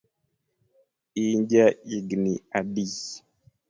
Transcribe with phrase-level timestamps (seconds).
[1.23, 1.65] In ja
[1.97, 2.87] igni adi?